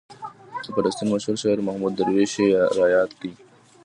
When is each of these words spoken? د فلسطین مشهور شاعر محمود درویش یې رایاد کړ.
د 0.63 0.65
فلسطین 0.73 1.07
مشهور 1.13 1.37
شاعر 1.41 1.59
محمود 1.67 1.93
درویش 1.95 2.33
یې 2.43 2.49
رایاد 2.77 3.09
کړ. 3.19 3.29